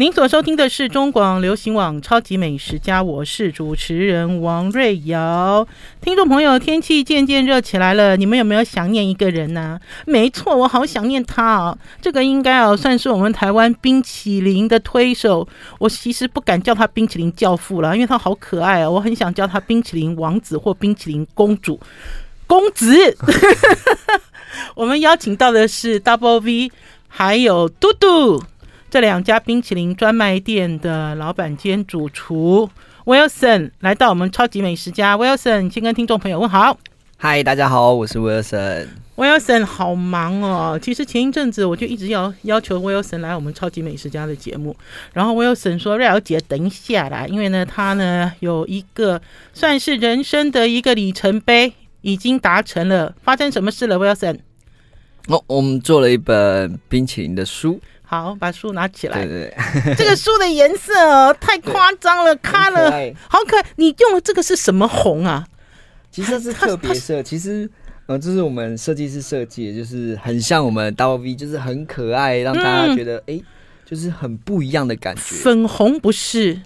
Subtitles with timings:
[0.00, 5.66] 您所收听的是中广流行网《超级美食家》，我是主持人王瑞瑶。
[6.00, 9.80] 听众朋友，天气渐渐热起来了，你们有没有想念一个人呢？
[10.06, 11.76] 没错，我好想念他哦。
[12.00, 15.48] 这个应该哦算是我们台湾冰淇淋的推手。
[15.80, 18.88] 我其实不敢叫他冰淇淋教父了，因为他好可爱啊。
[18.88, 21.80] 我很想叫他冰淇淋王子或冰淇淋公主。
[22.46, 23.16] 公子，
[24.76, 26.70] 我们邀请到的是 Double V，
[27.08, 28.40] 还有嘟嘟。
[28.90, 32.70] 这两家冰淇淋专卖店的老板兼主厨
[33.04, 36.78] Wilson 来到我们超级美食家，Wilson 先跟听众朋友问好。
[37.18, 38.86] 嗨，大家好，我是 Wilson。
[39.16, 44.74] Wilson 好忙哦，其实前一阵子我就一直要要求 Wilson 来我们超级美食家的节目，
[45.12, 49.20] 然后 Wilson 说：“瑞瑶姐，等一下啦，因为呢，他呢有一个
[49.52, 53.14] 算是人生的一个里程碑已经达成了。
[53.22, 54.38] 发生什么事了，Wilson？
[55.26, 57.78] 哦，我们做了一本冰淇淋的书。”
[58.10, 59.22] 好，把书拿起来。
[59.22, 59.54] 对对
[59.84, 62.90] 对，这个书的颜色太夸张了，看了
[63.28, 63.66] 好可爱。
[63.76, 65.46] 你用的这个是什么红啊？
[66.10, 67.22] 其实是特别色。
[67.22, 67.68] 其实，
[68.06, 73.42] 呃，这是我们设计师设计的，就是很像我们 Double V，就是很可爱，让大家觉得哎、嗯，
[73.84, 75.20] 就是很不一样的感觉。
[75.20, 76.62] 粉红不是，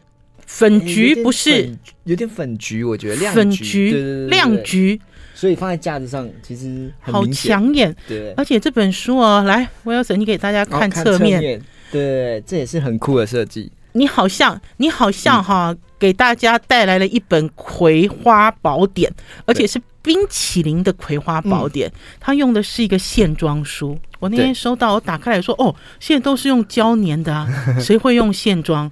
[0.53, 5.01] 粉橘不是，有点粉橘，我觉得亮橘，亮橘。
[5.35, 8.33] 所以放在架子上，其实好抢眼，对。
[8.37, 13.73] 而且这本书哦，来，Wilson，你给大家看侧面，对，这也是很酷的设计。
[13.93, 19.11] 你好像，你好像哈、嗯，给大家带来了一本葵花宝典，
[19.47, 21.91] 而且是冰淇淋的葵花宝典。
[22.21, 23.99] 它用的是一个线装书。
[24.21, 27.49] 我那天收到，我打开来说，哦，现在都是用胶粘的啊，
[27.81, 28.89] 谁会用线装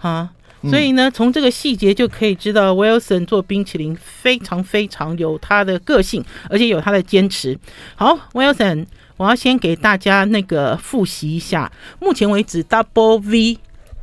[0.00, 0.30] 啊？
[0.68, 7.58] 所以呢，从这个细节就可以知道，Wilson 做冰淇淋非常非常有他的个性，而且有他的坚持。
[7.96, 8.84] 好，Wilson，
[9.16, 13.56] 我要先给大家那个复习一下，目前为止 Double V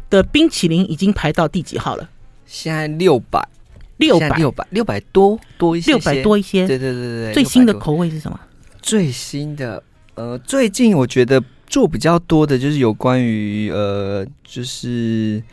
[0.09, 2.09] 的冰淇淋已经排到第几号了？
[2.47, 3.47] 现在六百，
[3.97, 6.65] 六百，六百，六百多多一些，六百多一些。
[6.65, 7.33] 对对对对对。
[7.33, 8.39] 最新的口味是什么？
[8.81, 9.83] 最新的，
[10.15, 15.43] 呃，最近我觉得做比较多的就是有关于呃，就是。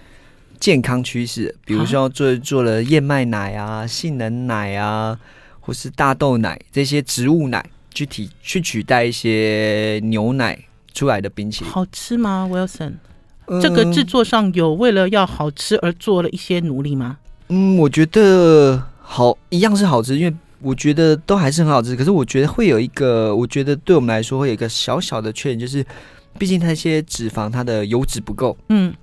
[0.65, 5.15] 健康趋势，比如说做做了燕麦奶啊、杏仁奶啊，
[5.61, 10.59] 或是大豆奶这些植物奶，具体去取代一些牛奶
[10.95, 12.95] 出来的冰淇淋，好吃吗，Wilson？、
[13.45, 17.19] 呃、这个制作上有为了要好吃而做了一些努力吗？
[17.49, 21.95] 嗯，我觉得好，一样是好吃，因为我觉得都还是很好吃。
[21.95, 25.85] 可是我觉得会有一个，我觉得对我们来说会有一个小小的缺点，就是
[26.39, 28.57] 毕竟它一些脂肪，它的油脂不够。
[28.71, 28.95] 嗯。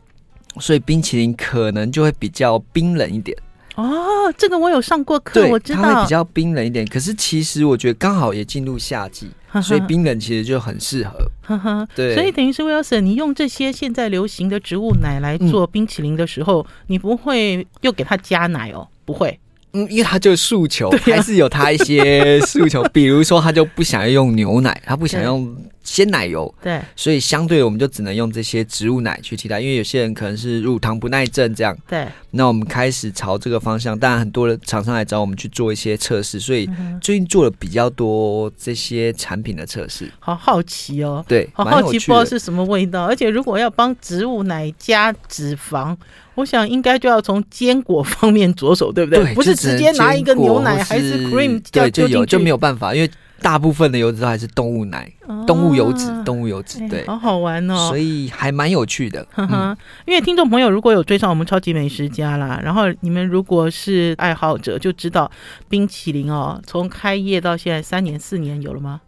[0.60, 3.38] 所以冰淇淋可能就会比较冰冷一点
[3.76, 4.34] 哦。
[4.38, 6.86] 这个我有上过课，我知道它会比较冰冷一点。
[6.88, 9.30] 可是其实我觉得刚好也进入夏季，
[9.64, 11.20] 所以冰冷其实就很适合。
[11.44, 12.14] 呵呵，对。
[12.16, 18.88] 所以等于是 Wilson，你用这些现在流行的植物奶来做冰淇淋的时候，嗯、你不会又给它加奶哦？
[19.06, 19.40] 不会。
[19.74, 32.06] 嗯，因为他就诉求、啊，还是有他一些诉求，比如说他就不想要用牛奶，他不想用鲜奶油，对，所以相对我们就只能用这些植物奶去替代，因为有些人可能是乳糖不耐症这样，对。
[32.34, 36.70] 那我们开始朝这个方向，当然很多的厂商来找我们去做一些测试，所以
[37.02, 40.10] 最近做了比较多这些产品的测试。
[40.20, 45.96] 好好奇哦，对，好好奇，不知道是什么味道，而且如果要帮植物奶加脂肪。
[46.36, 49.24] 我想应该就要从坚果方面着手，对不对？
[49.24, 53.10] 对，不是直接拿一个牛奶还是 cream 对，就有就没有办法，因为
[53.42, 56.80] 大部分的油脂都还是动物奶、啊、动物油脂、动物油脂。
[56.88, 59.26] 对，好好玩哦，所以还蛮有趣的。
[59.32, 65.30] 呵呵， 因为听众朋友如果有追上我们超级美食家啦，然后你们如果是爱好者，就知道
[65.68, 69.02] 冰淇淋哦，从开业到现在三年四年有了吗？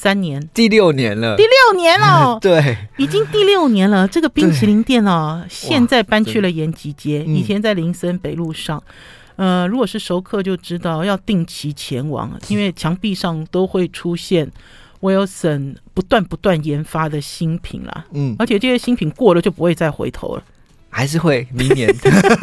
[0.00, 4.08] 三年，第六年了，第六年了， 对，已经第六年了。
[4.08, 8.82] 这个冰淇淋店哦，现在搬去了延吉街，以前在林森北路上。
[9.36, 14.50] 呃，如果是熟客就知道要定期前往，因为墙壁上都会出现
[15.02, 18.06] Wilson 不断不断研发的新品啦。
[18.14, 20.42] 嗯，而且这些新品过了就不会再回头了，
[20.88, 21.94] 还是会明年，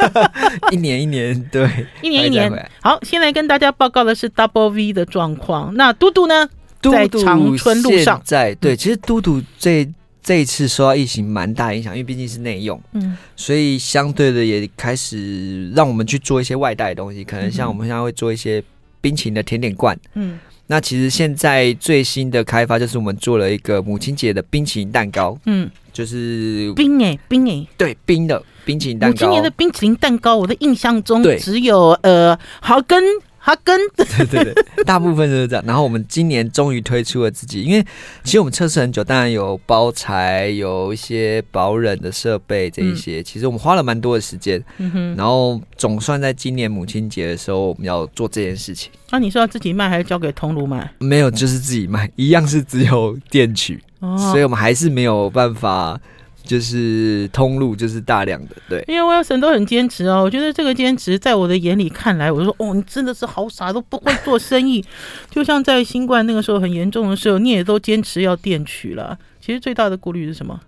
[0.70, 1.68] 一年一年，对，
[2.02, 2.70] 一年一年。
[2.80, 5.74] 好，先来跟大家报告的是 Double V 的状况。
[5.74, 6.48] 那嘟嘟呢？
[6.80, 9.88] 在长春路上，在对，其实嘟嘟这
[10.22, 18.62] 这一次受到疫情蛮大影响，因为毕竟是内用，嗯，所以相对的也开始让我们去做一些外带的东西，可能像我们现在会做一些
[19.00, 33.02] 冰淇淋的甜点罐，嗯，那其实现在最新的开发就是我们做了一个母亲节的冰淇淋蛋糕，嗯，就是冰哎冰哎，对冰的冰淇淋蛋糕，母亲节的冰淇淋蛋糕，我的印象中只有呃，好跟
[33.38, 34.54] 哈根， 对对对，
[34.84, 35.64] 大部分都是这样。
[35.66, 37.82] 然后我们今年终于推出了自己，因为
[38.24, 44.62] 其实我们测试很久，当然有包材，有一些保冷的设备这一些，嗯、其实我们花了蛮多的时间。
[45.16, 48.90] 然后总算在今年母亲节的时候，我们要做这件事情。
[49.10, 50.92] 那、啊、你说要自己卖还是交给通路卖？
[50.98, 55.98] 没有，就是自己卖，一样是只有电取，哦、所以我们还是没有办法。
[56.48, 58.82] 就是通路，就是大量的，对。
[58.88, 64.82] 因为 Wilson 都很坚持哦，我觉得这个坚持在我的眼里看来，我就说哦，你真的是好傻，都不会做生意。
[65.30, 69.18] 就像在新冠那个时候很严重的时候，你也都坚持要电取了。
[69.42, 70.58] 其实最大的顾虑是什么？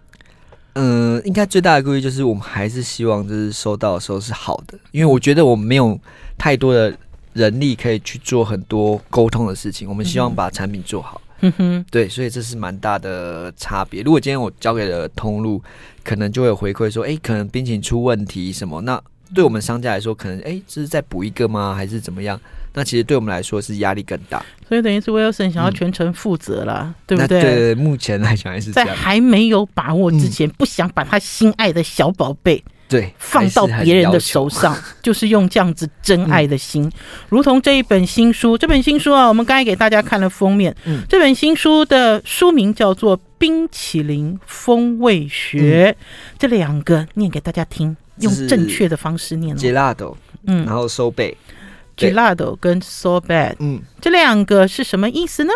[0.74, 5.98] 嗯、呃，应该最大的顾虑就是我们还是希望就是收到的时候是好的，因为我觉得我们没有
[6.36, 6.94] 太多的
[7.32, 11.18] 人力可以去做很多沟通的事情，我们希望把产品做好。
[11.24, 14.02] 嗯嗯哼，对，所以这是蛮大的差别。
[14.02, 15.62] 如果今天我交给了通路，
[16.04, 18.80] 可能就会有回馈说，哎，可能冰淇淋出问题什么？
[18.82, 19.00] 那
[19.34, 21.74] 对我们商家来说，可能哎，这是再补一个吗？
[21.74, 22.40] 还是怎么样？
[22.72, 24.44] 那其实对我们来说是压力更大。
[24.68, 27.40] 所以等于是 Wilson 想要全程负责啦，嗯、对不对？
[27.40, 32.62] 对，目前来讲还是在还没有把握之前，嗯、不想把他心爱的小宝贝。
[32.90, 36.92] 对，放到别人的手上， 就是用这样子真爱的心，嗯、
[37.28, 38.58] 如同这一本新书。
[38.58, 40.74] 这本新书啊，我们刚才给大家看了封面。
[40.84, 45.96] 嗯，这本新书的书名叫做《冰淇淋风味学》，嗯、
[46.36, 49.56] 这两个念给大家听，用正确的方式念。
[49.56, 50.16] Gelato，
[50.48, 55.52] 嗯，然后 so bad，gelato 跟 sorbet，嗯，这两个是什么意思呢？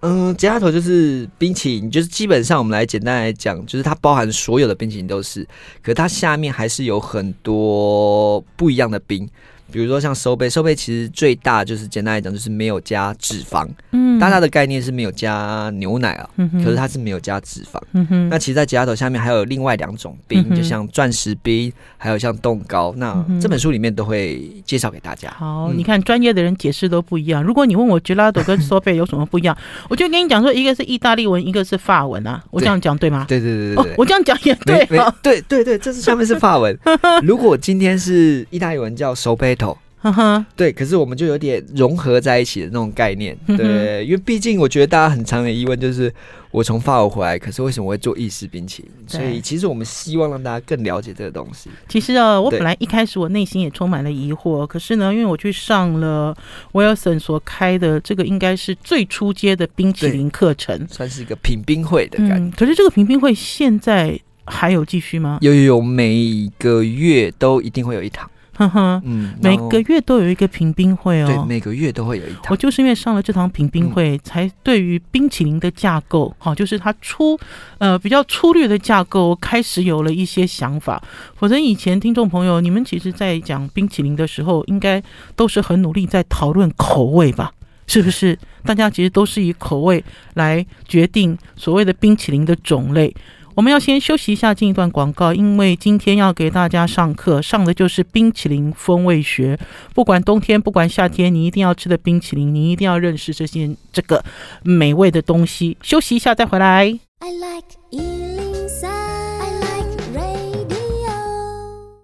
[0.00, 5.46] 嗯，吉他头就是冰淇淋，就是基本上我们来简单来讲，就是它包含所有的冰淇淋都是，
[5.82, 9.28] 可它下面还是有很多不一样的冰。
[9.70, 16.28] 比如说像收杯，收杯其实最大就是简单来讲就是没有加脂肪，嗯，大家的概念是没有加牛奶啊，
[16.64, 17.80] 可是它是没有加脂肪，
[18.28, 25.30] 那其实，在吉拉头下面还有另外两种冰，嗯、就像钻石冰，还有像冻糕，那这本书里面都会介绍给大家。
[25.38, 27.42] 好，嗯、你看专业的人解释都不一样。
[27.42, 29.56] 如果你问我吉拉头跟收贝有什么不一样，
[29.90, 33.26] 我就跟你讲说，一个是意大利文，一个是法文啊，我这样讲对吗？
[33.28, 34.86] 对对对对对、哦，我这样讲也对，
[35.22, 36.76] 对对对，这是下面是法文。
[37.22, 39.54] 如果今天是意大利文叫收杯
[40.02, 40.10] 头。
[40.10, 46.12] 哈哈，对，可是我们就有点融合在一起的那种概念，对， 因为毕竟我觉得大家很常的疑问就是，
[46.52, 48.92] 我从法国回来，可是为什么我会做意式冰淇淋？
[49.08, 51.68] 所以其实我们希望让大家更了解这个东西。
[51.88, 56.32] 其实啊，我本来一开始我内心也充满了疑惑，可是呢，因为我去上了
[56.72, 62.36] Wilson 所开的这个应该是最初阶的冰淇淋课程，算是一个品冰会的感觉。
[62.36, 65.38] 嗯，可是这个品冰会现在还有继续吗？
[65.40, 68.30] 有有有，每个月都一定会有一堂。
[69.04, 71.26] 嗯，每个月都有一个评冰会哦。
[71.26, 72.46] 对，每个月都会有一堂。
[72.50, 77.38] 我就是因为上了这堂评冰会，嗯、才对于冰淇淋的架构，好，就是它粗，
[77.78, 81.02] 呃，比较粗略的架构，开始有了一些想法。
[81.36, 85.02] 否则以前听众朋友，你们其实在讲冰淇淋的时候，应该
[85.36, 87.52] 都是很努力在讨论口味吧？
[87.86, 88.38] 是不是？
[88.64, 90.04] 大家其实都是以口味
[90.34, 93.14] 来决定所谓的冰淇淋的种类。
[93.58, 99.58] 我们要先休息一下，进一段广告，因为今天要给大家上课，上的就是冰淇淋风味学。
[99.92, 104.24] 不管冬天，不管夏天，你一定要吃的冰淇淋，你一定要认识这些这个
[104.62, 105.76] 美味的东西。
[105.82, 106.84] 休息一下再回来。
[107.18, 111.10] I like 103, I like radio。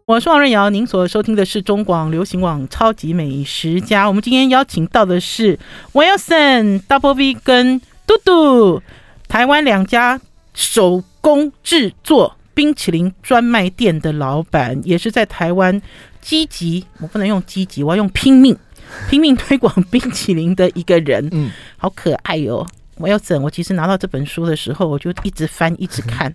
[0.06, 4.08] 我是王瑞瑶，您所收听的是中广流行网超级美食家。
[4.08, 5.60] 我们今天邀请到的是
[5.92, 8.82] Wilson Double V 跟嘟嘟，
[9.28, 10.20] 台湾两家
[10.52, 11.04] 手。
[11.24, 15.80] 工制作冰淇淋专卖店的老板，也是在台湾
[16.20, 18.54] 积极，我不能用积极，我要用拼命，
[19.08, 21.26] 拼命推广冰淇淋的一个人。
[21.32, 22.66] 嗯，好可爱哦！
[22.96, 26.32] 我要整，我其实拿到这本书的时候，我就一直翻，一直看。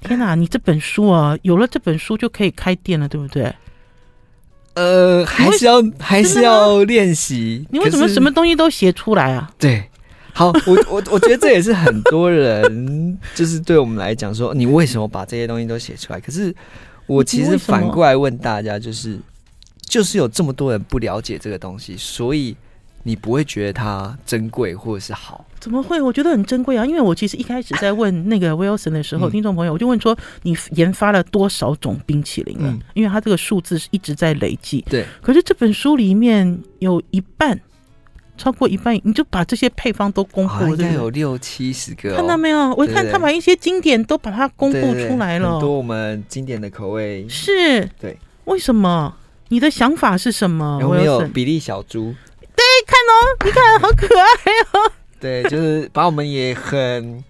[0.00, 3.54] 天哪，你这本书啊，有了这本书就可以开店了，对不对？
[4.74, 7.64] 呃，还是要还是要练习。
[7.70, 9.48] 你为什么什么东西都写出来啊？
[9.56, 9.88] 对。
[10.34, 16.18] 好，我我我觉得这也是很多人就是对我们来讲说，你为什么把这些东西都写出来？
[16.18, 16.54] 可是
[17.06, 19.18] 我其实反过来问大家，就是
[19.82, 22.56] 就是有这么多人不了解这个东西，所以
[23.02, 25.44] 你不会觉得它珍贵或者是好？
[25.60, 26.00] 怎么会？
[26.00, 26.86] 我觉得很珍贵啊！
[26.86, 32.70] 因为我其实一开始在问那个 Wilson 的时候，嗯、听众朋友我就问说，你研发了多少种冰淇淋了？
[32.70, 34.82] 嗯、因为它这个数字是一直在累计。
[34.88, 35.04] 对。
[35.20, 37.60] 可是这本书里面有一半。
[38.36, 40.68] 超过一半，你就把这些配方都公布？
[40.68, 42.74] 应该有六七十个，看到没有？
[42.74, 48.16] 我一看他把一些经典都把它公布出来了，很多我们经典的口味是，对。
[48.44, 49.14] 为什么？
[49.48, 50.78] 你的想法是什么？
[50.80, 52.14] 有没有比利小猪？
[52.56, 54.92] 对，看哦，你看，好可爱哦。
[55.20, 57.22] 对，就是把我们也很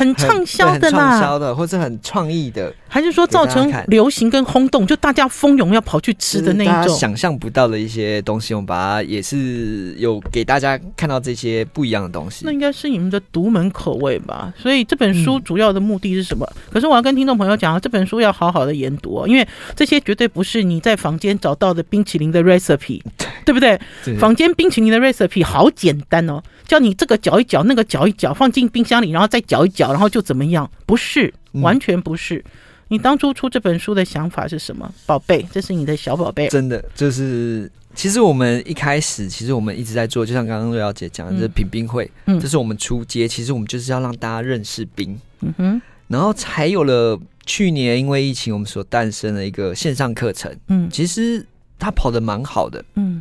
[0.00, 12.46] 很畅销的啦，畅销的，或者很创意的，还是说造成流行跟轰动，就大家蜂拥要跑去吃的那一种，想象不到的一些东西，我们把它也是有给大家看到这些不一样的东西。
[12.46, 14.50] 那应该是你们的独门口味吧？
[14.56, 16.50] 所以这本书主要的目的是什么？
[16.50, 23.02] 嗯、可是我要跟听众朋友讲啊，这本书要好好的研读，因为这些绝对不是你在房间找到的冰淇淋的 recipe，
[23.44, 23.78] 对不对？
[24.18, 30.70] 坊间冰淇淋的 recipe 好简单哦，叫你这个搅一搅，那个搅一搅，放进冰箱里，然后再搅一搅，然后就怎么样？
[30.86, 32.36] 不是，完全不是。
[32.38, 32.44] 嗯、
[32.88, 34.92] 你当初出这本书的想法是什么？
[35.06, 36.48] 宝贝，这是你的小宝贝。
[36.48, 51.44] 真的，就是其实我们一开始，其实我们一直在做，就像刚刚瑞瑶姐讲的，就是品冰会，嗯，这是我们出街，其实我们就是要让大家认识冰，嗯哼，然后才有了去年因为疫情，我们所诞生的一个线上课程，嗯，其实
[51.80, 53.20] 它跑的蛮好的，嗯。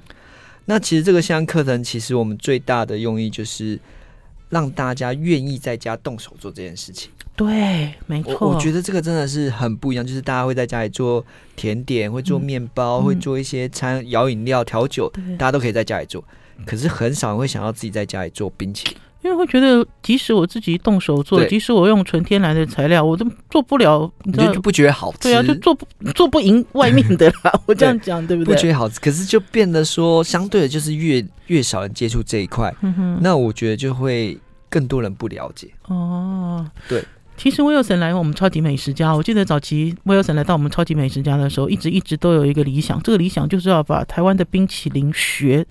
[0.65, 3.79] 那其实这个线上课程，其实我们最大的用意就是
[4.49, 7.09] 让大家愿意在家动手做这件事情。
[7.35, 8.49] 对，没错。
[8.49, 11.25] 我觉得这个真的是很不一样，就是大家会在家里做
[11.55, 16.23] 甜点，会做面包，嗯、会做一些餐、摇饮料、调酒，大家都可以在家里做。
[16.65, 18.97] 可是很少人会想要自己在家里做冰淇淋。
[19.21, 25.17] 因为会觉得，即使我自己动手做，即使我用纯天然的材料，我都做不了，你知道就不觉得好吃。
[25.23, 27.51] 对啊，就做不做不赢外面的啦。
[27.67, 28.55] 我这样讲对不对？
[28.55, 32.73] 不觉得好吃，可是就变得说，相对的，就是越越少人接触这一块，
[33.19, 34.37] 那我觉得就会
[34.69, 35.67] 更多人不了解。
[35.87, 37.03] 哦，对。
[37.35, 45.65] 其实威尔森来我们超级美食家，我记得早期威尔森来到我们超级美食家的时候，一直一直都有一个理想，这个理想就是要把台湾的冰淇淋学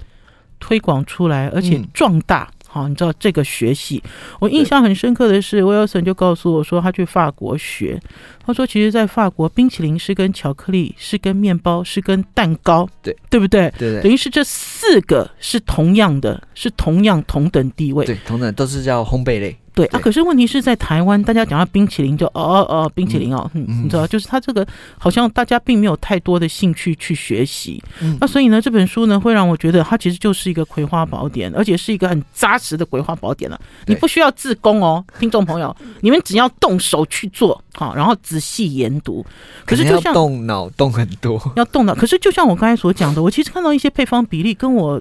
[0.58, 2.46] 推广出来，而且壮大。
[2.50, 4.00] 嗯好，你知道这个学习，
[4.38, 8.00] 我印象很深刻的是，，Wilson 就告诉我说，他去法国学。
[8.46, 13.68] 他说，其实，在法国，冰淇淋是跟巧克力，是跟面包，是跟蛋糕，对对不对？
[13.76, 19.56] 对，对，等于是这四个是同样的，是同样同等地位，对，同等都是叫烘焙类。
[19.78, 24.66] 对啊，可是问题是在台湾，大家讲到冰淇淋就哦哦哦，冰淇淋哦，嗯，你知道，就是它这个
[24.98, 27.80] 好像大家并没有太多的兴趣去学习。
[28.00, 33.60] 嗯，那所以呢，这本书呢会让我觉得它其实就是一个葵花宝典，而且是一个很扎实的葵花宝典了。
[33.86, 39.24] 你不需要自宫哦，听众朋友， 你们只要动手去做好，然后仔细研读。
[39.64, 41.94] 可是就像动脑动很多，要动脑。
[41.94, 45.00] 可是就像我刚才所讲的，我其实看到一些配方比例跟我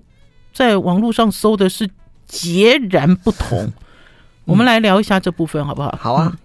[0.53, 1.89] 在网络上搜的是
[2.27, 3.73] 截然不同。
[4.47, 5.95] 我们来聊一下这部分好不好？
[6.01, 6.35] 好啊。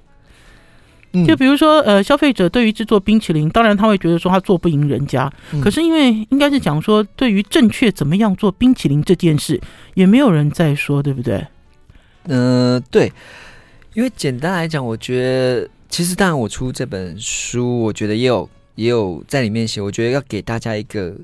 [1.15, 5.31] 嗯，就比如说，呃，消费者对于制作冰淇淋，当然他会觉得说他做不赢人家。
[5.53, 9.61] 嗯，可是因为应该是讲说，对于正确怎么样做冰淇淋这件事，
[9.93, 11.47] 也没有人在说，对不对？
[12.25, 13.13] 嗯，呃，对。
[13.93, 21.15] 因为简单来讲，我觉得其实当然我出这本书，我觉得也有也有在里面写，我觉得要给大家一个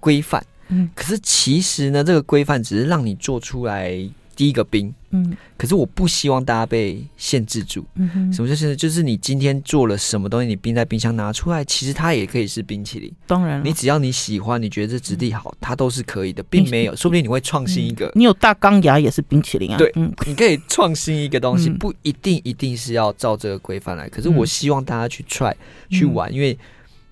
[0.00, 0.44] 规范。
[0.66, 3.96] 嗯，可是其实呢，这个规范只是让你做出来。
[4.34, 7.84] 第一个冰，嗯，可是我不希望大家被限制住。
[7.94, 8.76] 嗯哼，什么叫限制？
[8.76, 13.12] 就是你今天做了什么东西，你冰在冰箱拿出来，其实它也可以是冰淇淋。
[13.26, 18.10] 当然，你只要你喜欢，你觉得这质地好，它都是可以的，并没有，说不定你会创新一个。
[18.14, 19.78] 你有大钢牙也是冰淇淋啊？
[19.78, 24.08] 对，嗯，你可以创新一个东西，不一定一定是要照这个规范来。
[24.08, 25.54] 可是我希望大家去 try
[25.90, 26.58] 去玩，因为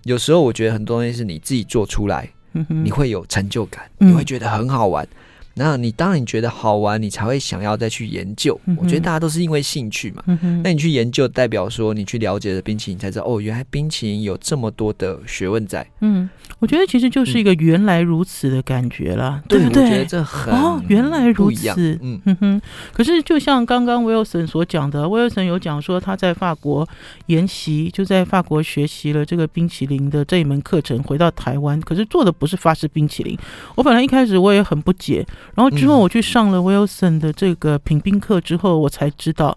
[0.04, 2.28] 有时候我觉得很多东西是你自己做出来，
[2.68, 5.06] 你会有成就感，你会觉得很好玩。
[5.54, 8.59] 那你当然你觉得好玩，你才会想要再去研究。
[8.66, 10.23] 嗯、我觉得大家都是因为兴趣嘛。
[10.64, 15.87] 那你去研究，代表说你去了解了冰淇淋，才知道哦，原来冰淇淋有这么多的学问在。
[16.00, 16.28] 嗯，
[16.59, 19.85] 我觉得其实就是一个原来如此的感觉啦，嗯、对不对？
[19.85, 21.99] 我觉得这很哦，原来如此。
[22.00, 22.62] 嗯哼哼。
[22.92, 26.88] 可是就像刚刚 Wilson 所讲的，，Wilson 有讲说他在法国
[27.26, 33.38] 研习，就在法国学习了这个冰淇淋的这一门课程，回到台湾，可是做的不是法式冰淇淋。
[33.75, 35.26] 我本来一开始我也很不解。
[35.54, 39.56] 然后之后我去上了 Wilson 的这个品冰课之后，我才知道，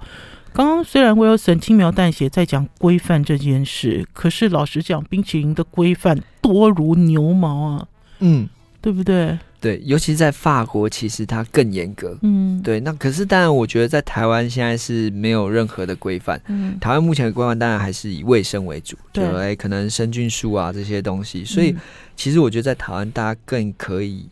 [0.54, 7.88] 刚刚虽然 Wilson 轻描淡写在讲规范这件事，可是老实讲，冰淇淋的规范多如牛毛啊，
[8.20, 8.48] 嗯，
[8.82, 9.38] 对不对？
[9.62, 12.16] 对，尤其是在法国，其实它更严格。
[12.22, 12.80] 嗯，对。
[12.82, 16.40] 那可是当然，我觉得在台湾现在是没有任何的规范。
[16.48, 21.44] 嗯，台湾目前的规范当然还是以卫生为主，对，哎，可能生菌素啊这些东西。
[21.44, 21.76] 所以
[22.16, 24.28] 其实我觉得在台湾，大家更可以。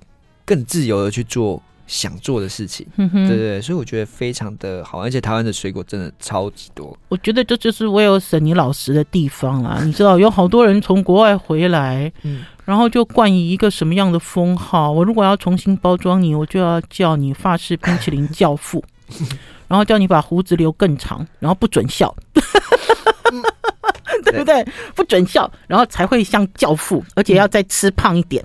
[0.53, 6.95] 更自由的去做想做的事情，嗯、哼对对对，所以我觉得非常的好，而且台湾的水果真的超级多。
[7.10, 14.91] 我觉得这就是威尔森你老实的地方啦， 你知道有好多人从国外回来，嗯，然后就冠以一个什么样的封号？
[14.91, 18.83] 我如果要重新包装你，我就要叫你法式冰淇淋教父，
[19.67, 22.15] 然后叫你把胡子留更长，然后不准笑，
[24.24, 24.65] 对不对？
[24.95, 28.43] 不准笑，然后才会像教父，而且要再吃胖一点。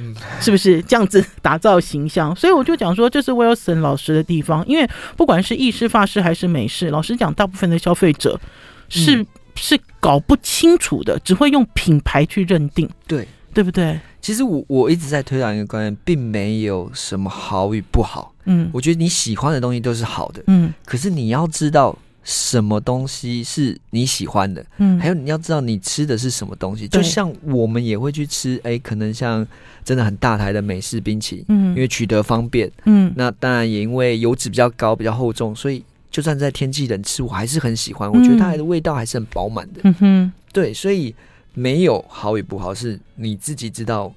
[0.00, 2.34] 嗯， 是不是这样子打造形象？
[2.34, 8.40] 所以我就讲说，这是 Wilson 老师的地方，因为不管是意式、法式还是美式，老实讲，大部分的消费者
[8.88, 9.26] 是、嗯、
[9.56, 14.00] 是搞不清楚的，只会用品牌去认定，对对不对？
[14.22, 18.34] 其实我我一直在推广一个观念，并没有什么好与不好。
[18.44, 20.42] 嗯，我觉得你喜欢的东西都是好的。
[20.46, 24.64] 嗯，可是你要知道什么东西是你喜欢的。
[24.78, 26.86] 嗯，还有你要知道你吃的是什么东西。
[26.88, 29.46] 就像我们也会去吃，哎，可能像
[29.84, 32.70] 真的很大台的美式冰淇淋，嗯，因为取得方便。
[32.84, 38.10] 嗯，那当然也因为油脂比较高，比较厚重，所以就算在天气冷吃，我还是很喜欢。
[38.10, 39.80] 我觉得它的味道还是很饱满的。
[39.84, 41.14] 嗯哼，对，所以。
[41.52, 44.10] 没有好与不好，是你自己知道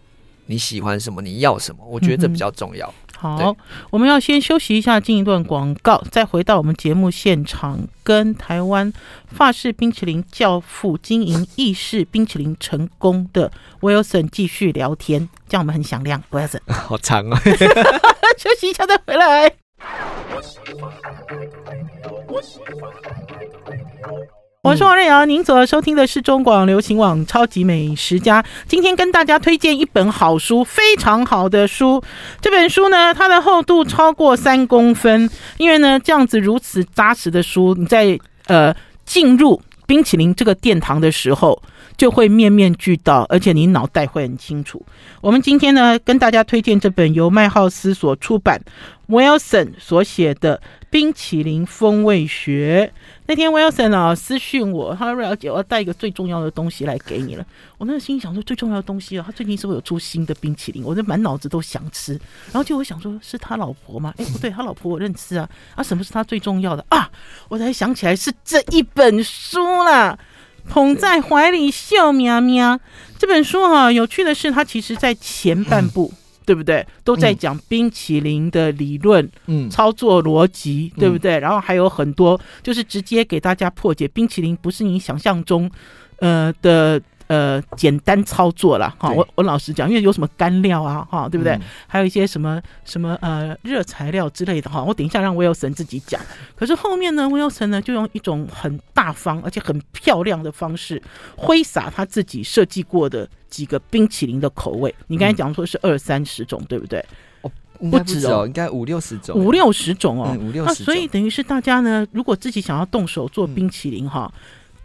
[0.45, 1.83] 你喜欢什么，你要什么。
[1.83, 2.87] 我觉得这比较重要。
[2.87, 3.55] 嗯、好，
[3.89, 8.91] 我们要先休息一下，进一段广告，再回到我们节目现场，跟台湾
[9.27, 13.49] 法式冰淇淋教父、经营意式冰淇淋成功的
[13.79, 16.21] Wilson 继续聊天，这样我们很响亮。
[16.31, 17.39] Wilson，好长啊！
[18.37, 19.53] 休息一下再回来。
[24.63, 28.41] 我是王瑞瑶，您所收听的是中广流行网《超级美食家》。
[28.65, 32.01] 今天跟大家推荐一本好书，非常好的书。
[32.39, 38.17] 这本书呢，它的厚度超过三公分，因为呢，这样子如此扎实的书，你在
[38.47, 41.61] 呃进入冰淇淋这个殿堂的时候，
[41.97, 44.83] 就会面面俱到，而且你脑袋会很清楚。
[45.21, 48.61] 我们今天呢，跟大家推荐这本由麦浩斯所出版
[49.07, 50.57] ，Wilson 所写的
[50.89, 52.91] 《冰淇淋风味学》。
[53.25, 57.45] 那天 Wilson 啊私讯我，他说：“瑞瑶姐，我要带一个最重要的东西来给你了。”
[57.79, 62.13] 我那个心里想说：“最重要的东西啊，他最近是不是有出新的冰淇淋？”我就满脑子都想吃，
[62.51, 65.49] 然后就我想说：“是他老婆吗？” 哎，不对，他老婆我认识啊。
[65.75, 67.09] 啊，什么是他最重要的啊？
[67.47, 70.19] 我才想起来是这一本书啦，
[70.69, 72.79] 捧在怀里笑喵喵。
[73.17, 76.13] 这本书哈、啊，有趣的是，它其实在前半部。
[76.45, 76.85] 对不对？
[77.05, 81.39] 都在讲冰淇淋的理论、嗯、操作逻辑，对不对？
[81.39, 85.71] 嗯、然后还有很多，就是直接给大家破解冰淇淋不是你想象中，
[86.17, 87.01] 呃的。
[87.33, 91.53] 呃，简单操作了哈，我我老实讲，因为有什么干料啊哈，对不对？
[91.53, 96.21] 嗯、还有一些什么什么呃热材料之类的哈，我等一下让 Wilson 自己讲。
[96.55, 101.01] 可是后面呢，Wilson 呢就用一种很大方而且很漂亮的方式
[101.35, 104.93] 挥洒他自己设计过的几个冰淇淋的口味。
[105.07, 107.03] 你刚才讲说是二三十种，对不对？
[107.41, 107.51] 哦，
[107.89, 110.85] 不止哦，应该五六十种，五六十种哦，五六十种。
[110.85, 114.31] 那所以等于是大家呢，如果自己想要动手做冰淇淋哈。
[114.35, 114.39] 嗯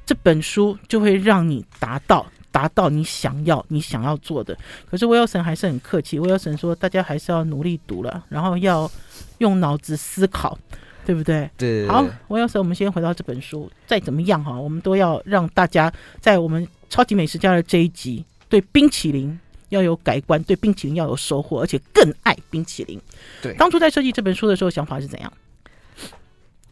[0.08, 2.24] 这本书就会让你达到
[2.58, 4.56] 达到你想要你想要做的。
[4.90, 8.90] 可是 Wilson 还是很客气，Wilson 说大家还是要努力读了，然后要
[9.38, 10.58] 用脑子思考，
[11.06, 11.48] 对不对？
[11.56, 11.86] 对。
[11.86, 13.70] 好，Wilson，我们先回到这本书。
[13.86, 23.00] 再怎么样哈，我们都要让大家在我们超级美食家的这一集，对冰淇淋要有改观，对冰淇淋要有收获，而且更爱冰淇淋。
[23.40, 23.54] 对。
[23.54, 25.32] 当初在设计这本书的时候，想法是怎样？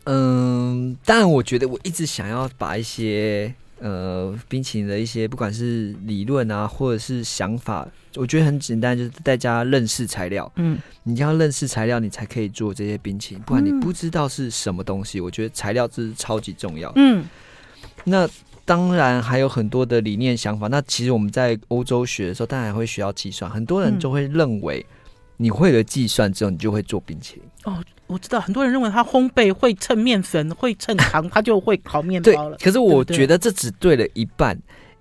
[0.03, 10.51] 嗯，当然，我觉得我一直想要把一些呃冰淇淋的一些，不管是理论啊，或者是想法，我觉得很简单，就是大家认识材料。
[10.57, 13.45] 嗯，你要认识材料，你才可以做这些冰淇淋。
[13.45, 16.93] 不然你不知道是什么东西，我觉得材料这是超级重要。
[16.97, 17.25] 嗯，
[18.05, 18.29] 那
[18.65, 20.67] 当然还有很多的理念想法。
[20.69, 23.51] 那其实我们在欧洲学的时候，当然会学到计算。
[23.51, 24.85] 很多人就会认为，
[25.37, 27.45] 你会了计算之后，你就会做冰淇淋。
[27.67, 27.85] 哦。
[28.09, 32.57] 我知道很多人认为他烘焙会蹭面粉，会蹭糖，他就会烤面包了。
[32.59, 34.57] 可是我觉得这只对了一半，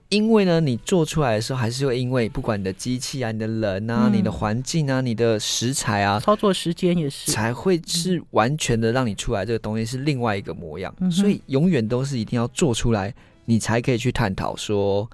[0.10, 10.92] 因为呢，你做出来的时候还是会因为不管你的机器啊、你的人啊、你的环境啊、你的食材啊，操作时间也是才会是完全的让你出来这个东西是另外一个模样。
[11.12, 13.14] 所以永远都是一定要做出来，
[13.46, 15.08] 你才可以去探讨说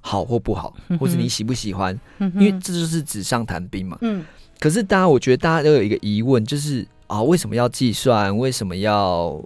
[0.00, 3.96] 好或不好，或者你喜不喜欢，因为这就是纸上谈兵嘛。
[4.02, 4.22] 嗯。
[4.60, 6.86] 可是大家，我觉得大家都有一个疑问，就是。
[7.10, 8.38] 啊，为什么要计算？
[8.38, 9.36] 为什么要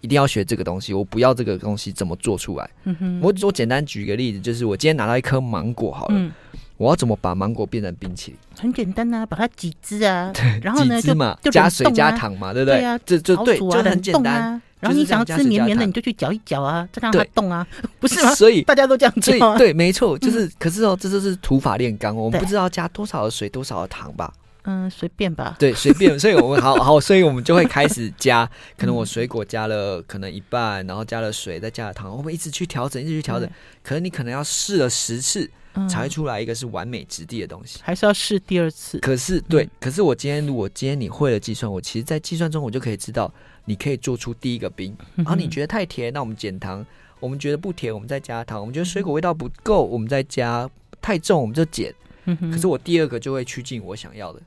[0.00, 0.94] 一定要学这个东西？
[0.94, 2.70] 我不要这个东西，怎么做出来？
[2.84, 6.30] 嗯哼，我我简单举个例子，就是我今天拿到一颗芒果，好了，嗯、
[6.76, 8.38] 我要怎么把芒果变成冰淇淋？
[8.60, 12.78] 很简单啊，把它挤汁啊，对， 然后呢就加水加糖嘛，对不对？
[12.78, 14.62] 对啊，这就对，就很简单。
[14.82, 17.64] 然后你想要吃绵绵的，你就去嚼一嚼啊，再让它动啊，
[18.00, 18.34] 不是吗？
[18.34, 19.56] 所以大家都这样做。
[19.56, 20.50] 对，没错，就是。
[20.58, 24.32] 可是哦，这就是土法炼钢，我们不知道加多少的水，多少的糖吧。
[24.64, 25.56] 嗯，随便吧。
[25.58, 26.18] 对，随便。
[26.18, 28.48] 所以我们好好，所以我们就会开始加。
[28.76, 33.48] 可能我水果加了可能一半，然后加了水，再加了糖，我们一直去调整，一直去调整。
[33.84, 35.50] 可能你可能要试了十次，
[35.88, 37.80] 才会出来一个是完美质地的东西。
[37.82, 38.98] 还是要试第二次？
[38.98, 43.32] 可是对，可是我今天如果今天你会了计算，我其实在计算中我就可以知道，
[43.64, 44.96] 你可以做出第一个冰。
[45.16, 46.84] 然后你觉得太甜，那我们减糖；
[47.20, 50.68] 我们觉得不甜，我们再加糖；我们觉得水果味道不够，我们再加；
[51.00, 51.94] 太重我们就减。
[52.24, 54.42] 可是我第二个就会趋近我想要的。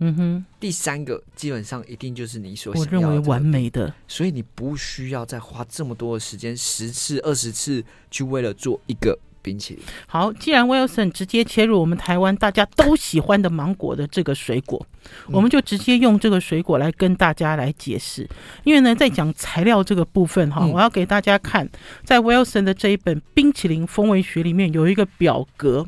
[0.00, 9.82] 嗯哼，第三个基本上一定就是你所想要的，我认为完美的，所以你不需要再花这么多的时间，十次、二十次去为了做一个冰淇淋。
[10.06, 14.84] 好，既然 Wilson 直接切入我们台湾大家都喜欢的芒果的这个水果，
[15.26, 18.28] 嗯、我们就直接用这个水果来跟大家来解释。
[18.64, 21.68] 因为呢，在讲材料这个部分哈，嗯、我要给大家看，
[22.04, 25.86] 在 Wilson 的这一本冰淇淋风味学里面有一个表格。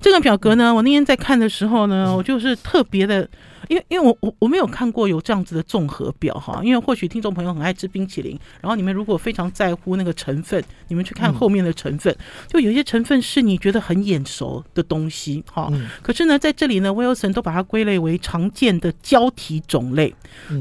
[0.00, 3.28] 这个表格呢，我那天在看的时候呢，我就是特别的，
[3.68, 15.68] 因为因为我我我没有看过有这样子的综合表哈，因为或许听众朋友很爱吃冰淇淋，然后你们如果非常在乎那个成分，你们去看后面的成分，就有一些成分是你觉得很眼熟的东西哈。
[16.00, 20.14] 可是呢，在这里呢，Wilson 都把它归类为常见的胶体种类，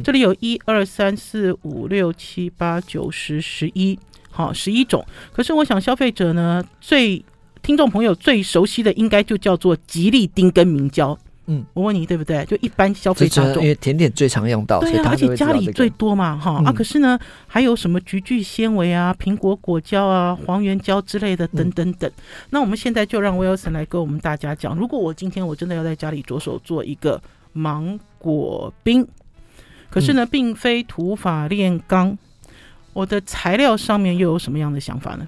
[0.03, 3.97] 这里有一二三四五六七八九十十一，
[4.31, 5.05] 好，十一种。
[5.31, 7.23] 可是我想消费者呢最
[7.67, 12.45] 听众朋友最熟悉的应该就叫做吉利丁跟明胶，嗯，我问你对不对？
[12.45, 16.71] 就一般消费大众，因为甜点最常用到，对啊，而且家里最多嘛，哈、嗯、啊。
[16.71, 22.09] 可是呢，还有什么菊苣纤维啊、苹果果胶啊、黄原胶之类的，等等等。
[22.09, 29.05] 嗯、那我们现在就让 Wilson 来跟我们大家讲，如果我今天我真的要在家里着手做一个芒果冰，
[29.89, 32.17] 可是呢，嗯、并非土法炼钢，
[32.93, 35.27] 我的材料上面又有什么样的想法呢？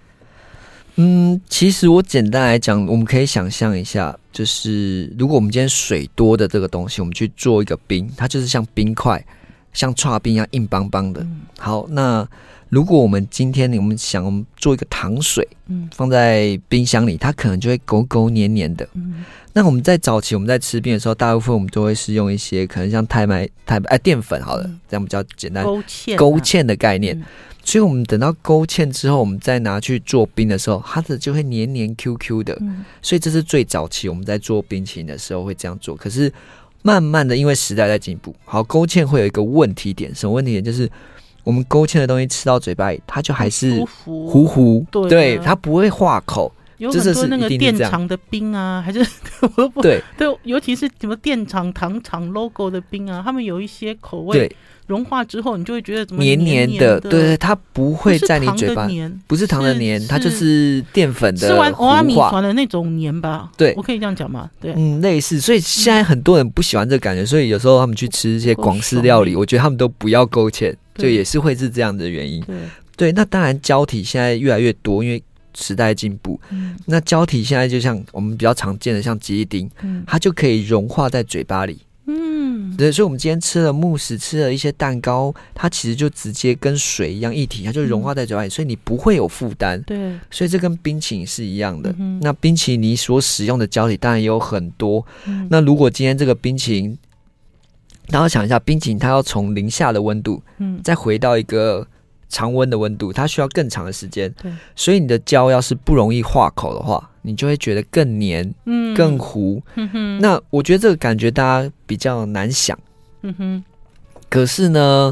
[1.02, 9.26] 嗯，其实我简单来讲，我们可以想象一下，就是如果我们今天水多的这个东西，我们去做一个冰，它就是像冰块，
[9.72, 11.26] 像剉冰一样硬邦邦的。
[11.58, 12.28] 好，那
[12.70, 18.88] 如果我们今天我们想我们做一个糖水，嗯，放在冰箱里，它可能就会勾勾黏黏的。
[18.94, 27.20] 嗯，那我们在早期我们在吃冰的时候，大部分我们都会是用一些可能像太麦太哎淀粉，好了，这样比较简单，勾芡勾芡的概念。
[27.62, 32.58] 所以，我们等到勾芡之后，我们再拿去做冰的时候，它的就会黏黏 Q Q 的。
[33.02, 35.96] 所以，这是最早期我们在做冰淇淋的时候会这样做。
[35.96, 36.34] 可是，
[36.82, 40.64] 慢慢的，因为时代在进步，好，勾芡会有一个问题点，什么问题点？
[40.64, 40.90] 就是
[41.44, 46.52] 我们勾芡的东西吃到嘴巴里，它就还是糊糊，对，它不会化口。
[46.78, 49.06] 有很多那个电厂的冰啊， 还是
[49.82, 54.50] 对对，尤其是什么电厂、糖厂 logo 的冰啊，他们有一些口味。
[54.88, 57.00] 融化之后，你就会觉得怎么黏黏的？
[57.00, 58.90] 对对，它不会在你嘴巴，
[59.28, 61.48] 不是糖的黏，它就是淀粉的。
[61.48, 63.52] 吃完欧阿米团的那种黏吧？
[63.56, 64.50] 对，我可以这样讲吗？
[64.60, 65.40] 对，嗯，类似。
[65.40, 72.44] 所以现在很多人不喜欢这个感觉，所以有时候他们去吃一些广式料理，我觉得他们都不要勾芡，就也是会是这样的原因。
[72.44, 72.58] 对
[72.96, 75.24] 对，那当然胶体现在越来越多，因为
[75.56, 76.40] 时代进步。
[76.86, 79.70] 那胶体现在就像我们比较常见的，像吉利丁，
[80.06, 81.80] 它就可以融化在嘴巴里。
[82.12, 89.80] 嗯，对，所以，我们今天吃了慕斯，吃了一些蛋糕，它其实就直接跟水一样一体，它就融化在嘴巴里，所以你不会有负担。
[89.84, 91.94] 对，所以这跟冰淇淋是一样的。
[92.00, 95.06] 嗯、那冰淇淋你所使用的胶体当然也有很多。
[95.28, 96.98] 嗯、那如果今天这个冰淇淋，
[98.10, 101.86] 大家想一下，冰淇淋它要从零下的温度，嗯，再回到一个。
[102.32, 109.60] 常温的温度，它需要更长的时间，对，所以你的胶要是不容易化口的话，你就会觉得更黏，嗯，更糊。
[109.74, 112.78] 嗯哼，那我觉得这个感觉大家比较难想，
[113.24, 113.64] 嗯哼。
[114.30, 115.12] 可是呢，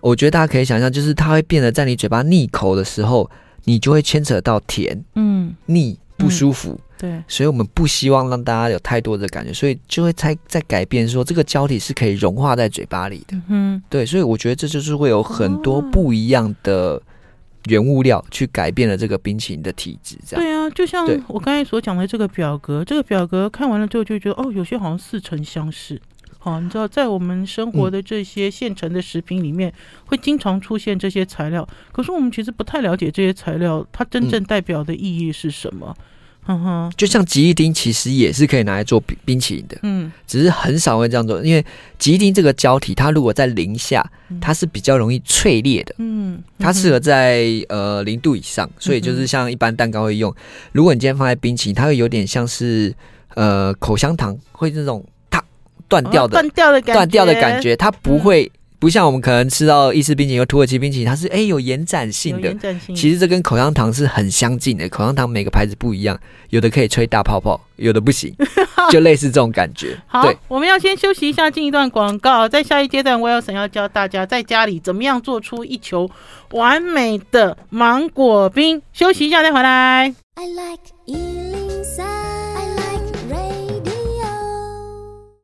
[0.00, 3.30] 我觉得大家可以想象，就是它会变得在你嘴巴腻口的时候，
[3.64, 6.72] 你就会牵扯到甜，嗯，腻不舒服。
[6.72, 13.34] 嗯对，所以我们不希望让大家有太多的感觉，所以就会在在改变，说这个胶体是可以融化在嘴巴里的。
[13.48, 17.00] 嗯，对，所以我觉得这就是会有很多不一样的
[17.68, 20.18] 原物料去改变了这个冰淇淋的体质。
[20.26, 25.98] 这样对啊，就像我刚才所讲的这个表格，这个表格看完了之后就觉得哦，有些好像似曾相识。
[26.38, 29.72] 好，你知道在我们生活的这些现成的食品里面，
[30.04, 35.96] 会经常出现这些材料，可是我们其实不太了解这些材料它真正代表的意义是什么。
[35.98, 36.04] 嗯
[36.58, 41.62] 哼，就像吉利丁其实也是可以拿来做冰冰淇淋的，嗯，只是很少会这样做，因为
[41.98, 44.02] 吉利丁这个胶体，它如果在零下，
[44.40, 50.34] 它是比较容易脆裂的，嗯，它适合在呃零度以上，所以就是像一般蛋糕会用。
[50.72, 52.94] 如果你今天放在冰淇淋，它会有点像是
[53.34, 55.44] 呃口香糖会那种它
[55.86, 58.50] 断掉的断掉的感断掉的感觉，它不会。
[58.80, 62.48] 不像我们可能吃到意式冰淇淋和土耳其冰淇淋，它是哎、欸、有延展性的。
[62.48, 62.96] 延展性。
[62.96, 64.88] 其实这跟口香糖是很相近的。
[64.88, 68.34] 口香糖每个牌子不一样，有的可以吹大泡泡，有的不行，
[68.90, 69.94] 就类似这种感觉。
[70.08, 72.48] 好，我们要先休息一下，进一段广告。
[72.48, 76.10] 在下一阶段，Wilson 要教大家在家里怎么样做出一球
[76.52, 78.80] 完美的芒果冰。
[78.94, 80.14] 休息一下再回来。
[80.36, 81.59] I like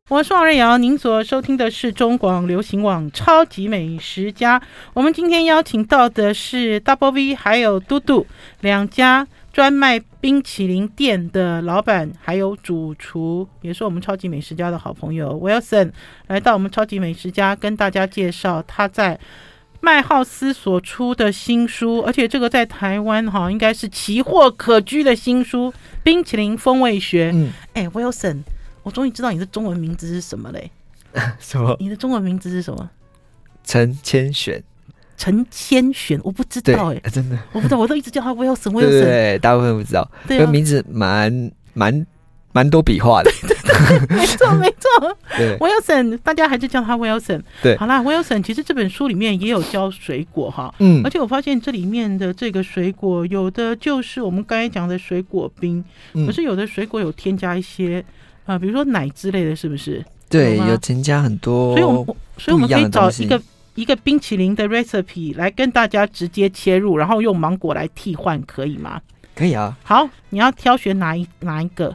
[0.09, 4.57] 我是王瑞瑶，您所收听的是中广流行网《超级美食家》。
[4.95, 8.25] 我们今天邀请到的是 Double V 还有嘟嘟
[8.61, 15.91] 两家专卖冰淇淋店的老板，还有主厨，也是我们超级美食家的好朋友 Wilson，
[16.29, 19.19] 来到我们超级美食家，跟大家介绍他在
[19.81, 25.73] 麦浩斯所出的新书，而且这个在台湾哈应该是奇货可居的新书
[26.05, 27.33] 《冰淇淋风味学》。
[27.35, 28.45] 嗯，哎，Wilson，
[28.87, 30.71] 我终于知道你的中文名字是什么嘞？
[31.41, 31.77] 什么？
[31.81, 32.89] 你的中文名字是什么？
[33.65, 34.63] 陈千玄。
[35.17, 42.07] 陈千玄，我不知道哎、欸，真的，我不知道，我都一直叫他 Wilson，Wilson，对，对，对，大部分不知道，对、啊，名字蛮蛮
[42.53, 58.05] 蛮多笔画的，对对对，没错没错，对，Wilson，大家还是叫他 Wilson，对，好啦，Wilson，其实这本书里面也有教水果哈，嗯，而且我发现这里面的这个水果，有的就是我们刚才讲的水果冰，嗯、可是有的水果有添加一些
[58.47, 60.05] 啊、呃，比如说奶之类的是不是？
[60.31, 62.05] 对，有增加很多，所以我们
[62.39, 63.41] 所以我们可以找一个。
[63.77, 68.99] 一个冰淇淋的 recipe 来跟大家直接切入，然后用芒果来替换，可以吗？
[69.35, 69.77] 可以啊。
[69.85, 71.95] 好，你要挑选哪一哪一个？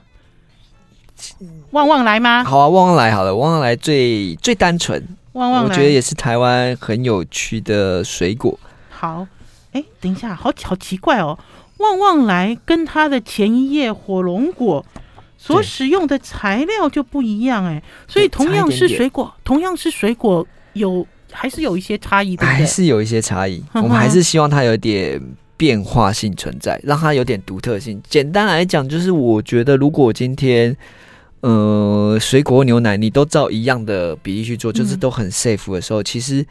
[1.72, 2.44] 旺旺来吗？
[2.44, 3.36] 好啊，旺旺来好了。
[3.36, 8.60] 旺旺来最最单纯，旺旺来，我觉得也是台湾很有趣的水果。
[8.92, 9.26] 好，
[9.72, 11.40] 哎，等一下，好好奇怪哦。
[11.78, 14.86] 旺旺来跟它的前一页火龙果
[15.44, 21.06] 所使用的材料就不一样哎，所以同样是水果，同样是水果有。
[21.34, 23.64] 还是有一些差异的，还是有一些差异。
[23.76, 25.18] 我们还是希望它有点
[25.56, 28.04] 变化性存在，让它有点独特性。
[28.10, 30.76] 简单来讲，就是我觉得，如果今天，
[31.40, 36.46] 呃，水果牛奶你都照一样的比例去做，就是都很 safe 的时候，其实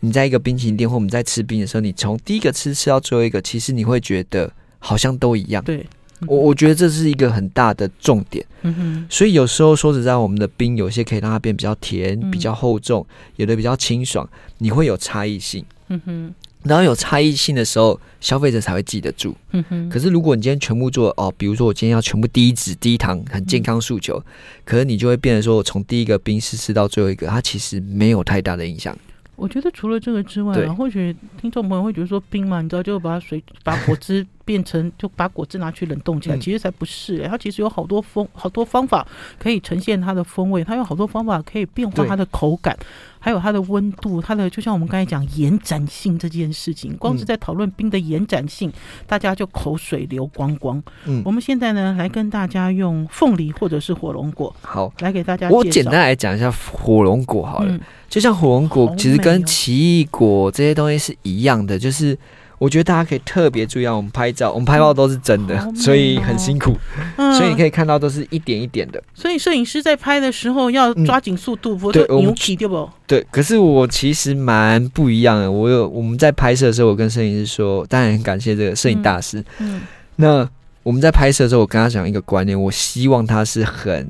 [0.00, 5.64] 你在一个冰淇淋店或我们在吃冰的时候，你从第一个吃吃到最后一个，其实你会觉得好像都一样。
[5.64, 5.86] 对。
[6.26, 14.26] 我我觉得这是一个很大的重点，嗯哼，所以有时候说实在，我们的冰有些可以让它变比较甜，嗯、比较厚重，有的比较清爽，
[14.58, 19.88] 你会有差异性，嗯哼，然后有差异性的时候，消费者才会记得住，嗯哼。
[19.90, 24.24] 可是如果你今天全部做哦，比如说我今天要全部低脂低糖，很健康诉求，嗯、
[24.64, 28.96] 可是你就会变得说我从第一个冰试吃到最后一个，它其实没有太大的影响。
[29.36, 34.26] 我觉得除了这个之外，或许听众朋友会觉得说冰嘛，你知道就把水把果汁。
[34.46, 39.06] 变成就把果汁拿去冷冻起来，其实才不是、欸、它其实有好多风好多方法
[39.38, 42.74] 可以呈现它的风味，它有好多方法可以变化它的口感，
[43.18, 48.72] 还有它的温度，它的就像我们刚才讲延展性这件事情，光是在讨论冰的延展性，
[49.04, 50.80] 大家就口水流光光。
[51.06, 54.92] 嗯，我们现在呢来跟大家用凤梨或者是火龙果，好。
[55.00, 55.50] 来给大家。
[55.50, 62.16] 我简单来讲一下火龙果好了，嗯、就像火龙果其实跟奇异果这些东西是一样的，就是。
[62.58, 66.74] 我觉得大家可以特别注意啊，我们拍照，我们拍照都是真的，嗯、所以很辛苦，
[67.16, 69.02] 嗯、所以你可以看到都是一点一点的。
[69.14, 72.88] 所以摄影师在拍的时候要抓紧速度，不、嗯、对，牛皮对不？
[73.06, 73.26] 对。
[73.30, 79.38] 可是我其实蛮不一样的，我有我们在拍摄的时候，我跟摄影师说，当然很感谢这个摄影大师。
[79.58, 79.76] 嗯。
[79.76, 79.80] 嗯
[80.16, 80.48] 那
[80.82, 84.08] 我们在拍摄的时候，我跟他讲一个观念，我希望他是很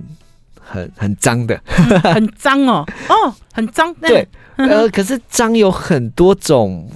[0.69, 3.95] 很很脏的，嗯、很脏哦，哦，很脏。
[3.95, 4.27] 对。
[4.57, 6.89] 呃， 可是脏有很多种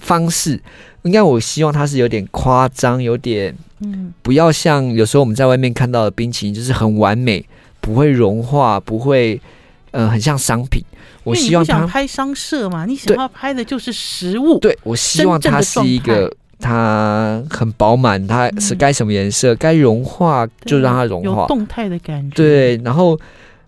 [0.00, 0.56] 方式。
[0.56, 0.60] 嗯
[1.02, 7.44] 应该我希望它是有点夸张，有点嗯，不要像有时候我们在外面看到的冰淇淋，就是很完美，
[7.80, 9.40] 不会融化，不会
[9.90, 10.80] 呃，很像商品。
[11.24, 14.60] 我希望它拍商社嘛，你想要拍的就是实物。
[14.60, 22.36] 对，我希望它是一个，它很饱满，它是该什么颜色，该融化就让它融化，有动态的感觉。
[22.36, 23.18] 对，然后。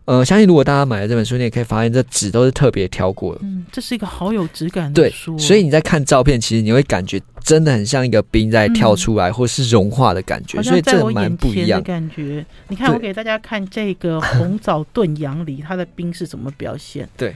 [0.07, 3.40] 呃，相信如果大家买了这本书，你也可以发现这纸都是特别挑过的。
[3.42, 5.35] 嗯，这是一个好有质感的书。
[5.35, 10.62] 对，所以你在看照片，其实你会感觉真的很像一个冰在跳出来，嗯、或是融化的感觉。
[10.62, 12.44] 所以这蛮不一样的感觉。
[12.68, 17.09] 你看，我给大家看这个红枣炖羊梨，它的冰是怎么表现？
[17.16, 17.35] 对，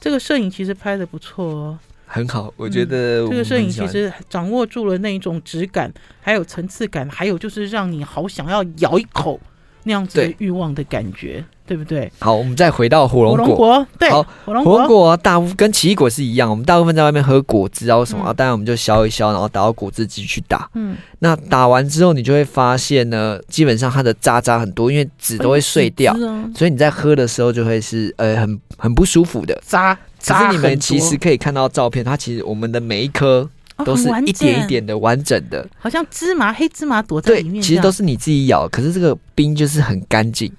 [0.00, 1.78] 这个摄影其实拍的不错哦，
[2.12, 2.52] 很好。
[2.56, 9.40] 我觉得、嗯、这个摄影其实掌握住了那一种质感，还有层次感，还有就是让你好想要咬一口
[9.84, 11.44] 那样子的欲望的感觉。
[11.70, 12.10] 对不对？
[12.18, 13.44] 好，我们再回到火龙果。
[13.44, 20.68] 火龙果对，好，火龙果大部分跟奇异果是一样，我们大部分在外面喝果汁啊什么啊，当然我们就削一削，然后打到果汁机去打。
[20.74, 26.12] 嗯，那打完之后，你就会发现呢，基本上它的渣渣很多，因为籽都会碎掉，
[26.56, 29.96] 所以你在喝的时候就会是呃很很不舒服的渣。
[30.24, 33.48] 可是你们其实可以看到照片，它其实我们的每一颗
[33.84, 37.62] 都是一点一点的完整的，好像芝麻黑芝麻躲在里面。
[37.62, 40.52] 其实都是你自己咬，可是这个冰就是很干净。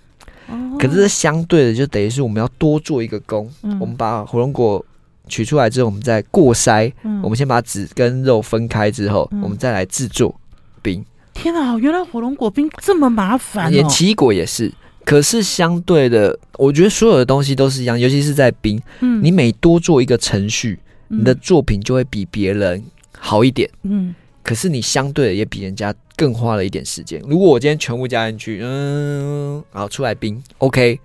[0.77, 3.49] 可是相对的，就等于是我们要多做一个工。
[3.61, 4.83] 嗯、我们把火龙果
[5.27, 6.91] 取出来之后，我们再过筛。
[7.03, 10.35] 嗯、我们先把籽跟肉分开之后，嗯、我们再来制作
[10.81, 11.05] 冰。
[11.33, 13.69] 天哪，原来火龙果冰这么麻烦哦！
[13.69, 14.73] 连奇异果也是。
[15.03, 18.81] 可是相对的，我觉得所有的东西都是一样，尤其是在冰。
[19.01, 22.83] 嗯、你每多做一个程序，你的作品就会比别人
[23.17, 23.69] 好一点。
[23.83, 24.13] 嗯。
[24.43, 27.21] 可是你相对的也比人家更花了一点时间。
[27.27, 30.99] 如果我今天全部加进去，嗯，然后出来冰，OK。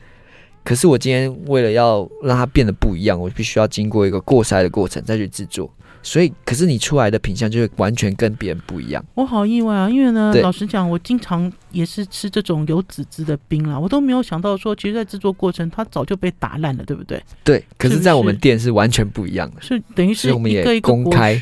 [0.65, 5.71] 可是我今天为了要让它变得不一样，我必须要经过一个过筛的过程再去制作。
[6.07, 9.05] 所以，可是你出来的品相就会完全跟别人不一样。
[9.15, 17.21] 我好意外啊，因为呢，老实讲，我经常也是吃这种有籽汁的冰啦，我都没有想到说，其实，在制作过程它早就被打烂了，对不对？
[17.43, 17.65] 对。
[17.77, 21.35] 可是，在我们店是完全不一样的，是等于是一个一个公开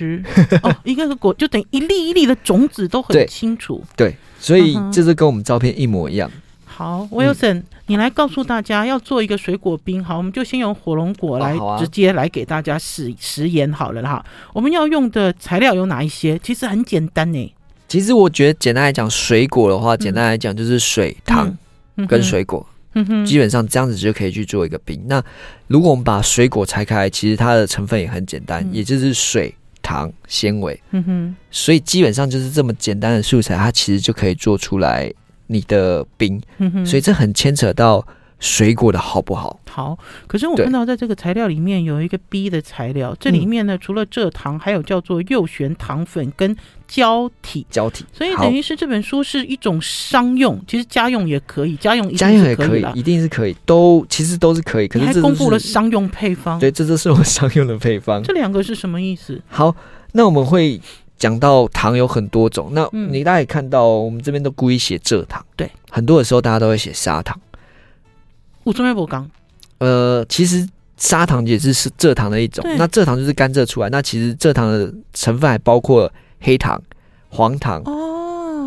[0.62, 3.84] 哦，一个一个果 就等于一粒一粒的种子都很清楚。
[3.94, 6.30] 对，对，所以这是跟我们照片一模一样。
[6.76, 10.02] 好，Wilson，你来告诉大家要做一个水果冰。
[10.02, 14.26] 好，我们就先用火龙果来直接来给大家试食盐好了哈。
[14.52, 16.36] 我们要用的材料有哪一些？
[16.40, 17.54] 其实很简单呢。
[17.86, 21.56] 其实我觉得简单来讲，水果的话，简单来讲就是水、糖
[22.08, 22.66] 跟水果，
[23.24, 25.00] 基本上这样子就可以去做一个冰。
[25.06, 25.22] 那
[25.68, 35.12] 如果我们把水果拆开来，其实它的成分也很简单，也就是水、糖、纤维，嗯哼，所以基本上就是这么简单的素材，它其实就可以做出来。
[35.46, 36.40] 你的冰，
[36.84, 38.06] 所以这很牵扯到
[38.38, 39.58] 水果的好不好？
[39.70, 47.66] 好，可是我看到在这个材料里面有一个 B 的材料，这里面呢除了蔗糖，还有叫做右旋糖粉跟胶体。
[47.70, 54.86] 胶体，所以等于是这本书是一种商用，其实家用也可以，家用家用也可以，一定是可以，都其实都是可以。
[54.86, 58.22] 可是还公布了商用配方，对，这就是我商用的配方。
[58.22, 59.40] 这两个是什么意思？
[59.48, 59.74] 好，
[60.12, 60.80] 那我们会。
[61.18, 67.38] 讲到糖有很多种，那你大家也看到，我们这边都故意写蔗糖，对，很多的时候大家都会写砂糖。
[68.62, 69.30] 我从来不讲。
[69.78, 76.80] 呃，其实砂糖也是是蔗糖的一种，那蔗糖就是甘蔗出来，那其实蔗糖的成分还包括黑糖、
[77.28, 77.82] 黄糖。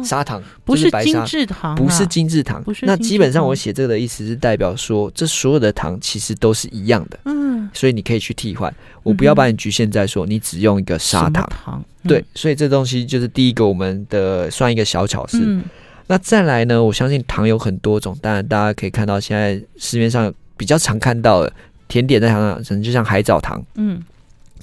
[0.04, 2.64] 砂糖不是白精制糖，不是精制糖。
[2.82, 7.20] 那基本上我写这个的意思是代表说，这所有的糖其实都是一样的。
[7.26, 8.74] 嗯，所以你可以去替换。
[9.04, 11.84] 我不要把你局限在说你只用一个砂糖。
[12.04, 15.60] 对，所以这东西就是第一个我们的算一个小巧思。
[16.08, 16.82] 那再来呢？
[16.82, 21.52] 我相信糖有很多种，当然大家可以看到现在市面上比较常看到的
[21.90, 23.62] 甜点在糖上，可能就像海藻糖。
[23.76, 24.02] 嗯。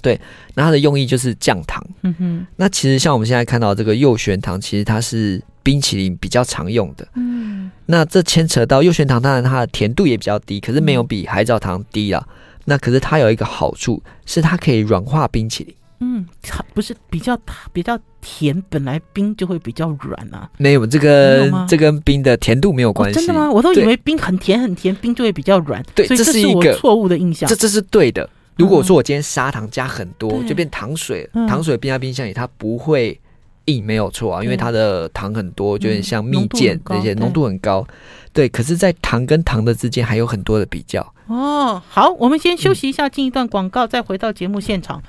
[0.04, 0.20] 对，
[0.52, 1.82] 那它的用意就是降糖。
[2.02, 7.08] 嗯哼，那其实像我们现在看到这个右旋糖，其实它是冰淇淋比较常用的。
[7.14, 12.22] 嗯，那这牵扯到右旋糖，当然它的甜度也比较低，可是没有比海藻糖低啊。
[12.28, 12.34] 嗯、
[12.66, 15.74] 那可是它有一个好处，是它可以软化冰淇淋。
[16.00, 16.26] 嗯，
[16.74, 17.38] 不是比较
[17.72, 20.46] 比较甜，本来冰就会比较软啊。
[20.58, 23.18] 没有这个，这跟冰的甜度没有关系。
[23.18, 23.50] 哦、真的吗？
[23.50, 25.82] 我都以为冰很甜很甜，冰就会比较软。
[25.94, 27.48] 对，所以这是一个错误的印象。
[27.48, 28.28] 这这是对的。
[28.56, 33.18] 如果说我今天砂糖加很多，就变糖水，糖水冰在冰箱里，它不会
[33.64, 37.86] 硬，没有错啊，因为它的糖很多，就有点像蜜饯那些，浓度很高。
[38.32, 41.14] 对，可是，在糖跟糖的之间还有很多的比较。
[41.26, 45.02] 哦，好，我们先休息一下，进一段广告，再回到节目现场。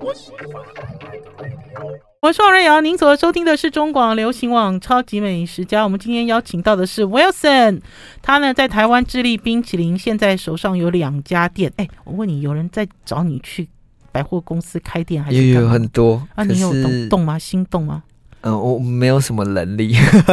[0.00, 0.14] 我
[2.30, 5.80] 是王瑞瑶，您所收听的是中广流行网《超级美食家》。
[5.84, 7.80] 我们今天邀请到的是 Wilson，
[8.22, 11.72] 他呢在台湾致力冰淇淋，现在手上有两家店。
[11.76, 13.68] 哎，我问你，有人在找你去
[14.12, 15.36] 百货公司开店还是？
[15.36, 17.36] 也有很多啊，你有动动吗？
[17.36, 18.04] 心动吗？
[18.42, 19.92] 嗯，我没有什么能力。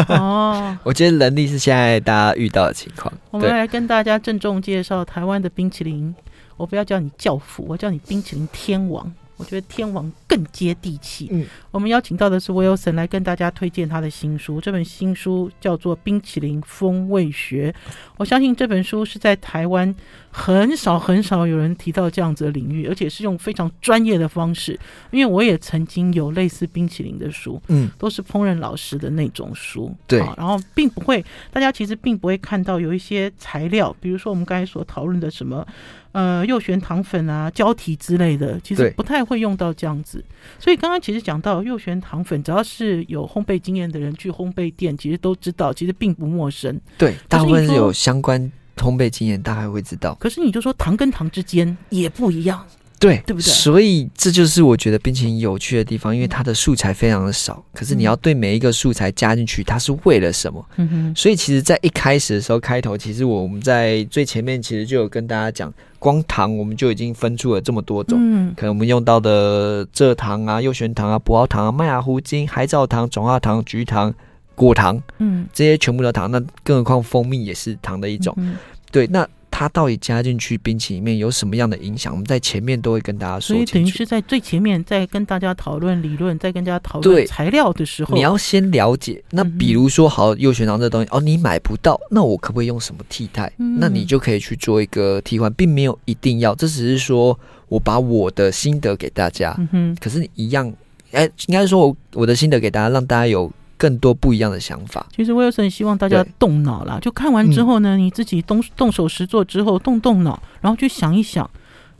[0.09, 3.11] 哦， 我觉得能力是现在大家遇到的情况。
[3.31, 6.13] 我们来跟大家郑重介绍台湾的冰淇淋。
[6.55, 9.11] 我不要叫你教父，我叫你冰淇淋天王。
[9.39, 11.29] 我觉得天王更接地气。
[11.31, 14.59] 嗯，我们邀请到的是 Wilson 来跟大家推荐他的新书。
[14.59, 17.71] 这本新书叫做《冰淇淋风味学》。
[18.17, 19.95] 我相信这本书是在台湾
[20.29, 24.77] 很少很少有人提到这样子的领域，而且是用非常专业的方式。
[25.09, 29.95] 因为我也曾经有类似冰淇淋的书，嗯，都是烹饪老师的那种书。
[30.05, 35.65] 对，然后并不会，大家其实并不会看到有一些材料，比如说我们刚才所讨论的什么。
[36.11, 40.23] 呃，右旋糖粉啊，胶体之类的，其实不太会用到这样子。
[40.57, 46.79] 所以刚刚其实讲到右旋糖粉，只要是有烘焙经验的人去烘焙店，其实都知道，其实并不陌生。
[46.97, 50.15] 对，大部分是有相关烘焙经验，大概会知道。
[50.15, 52.65] 可是你就说糖跟糖之间也不一样。
[52.99, 53.41] 对，对不对？
[53.41, 60.63] 所以这就是我觉得冰淇淋有趣的地方，因为它的素材非常的少，可是你要对每一个素材加进去，它是为了什么？
[60.75, 61.13] 嗯哼。
[61.15, 74.13] 所以其实，在一开始的时候，开头其实我们在最前面其实就有跟大家讲，光糖我们就已经分出了这么多种，嗯，可能我们用到的蔗糖啊、右旋糖啊、葡萄糖啊、麦芽糊精、海藻糖、转化糖、菊糖、
[74.55, 78.57] 果糖，嗯，这些全部的糖，那更何况蜂蜜也是糖的一种，嗯，
[78.91, 79.25] 对，那。
[79.59, 82.13] 它到底加进去冰淇淋里面有什么样的影响？
[82.13, 83.53] 我们在前面都会跟大家说。
[83.53, 89.21] 所以等于是在最前面，在跟大家讨论理论，在跟大家讨论材料的时候，你要先了解。
[89.31, 93.51] 那比如说，好，右旋糖这东西哦，你买不到，那我可不可以用什么替代？
[93.57, 96.55] 嗯、那你就可以去做一个替换，并没有一定要。
[96.55, 97.37] 这只是说
[97.67, 99.53] 我把我的心得给大家。
[99.57, 100.73] 嗯哼，可是你一样，
[101.11, 105.07] 哎、欸，应该说我我的心得给大家，让大家有更多不一样的想法。
[105.15, 111.49] 其实我也是很希望大家动脑啦，就看完之后呢，嗯、你自己动动手实做之后，动动脑，然后去想一想。